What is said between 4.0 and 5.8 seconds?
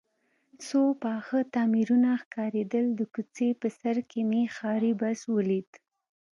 کې مې ښاري بس ولید.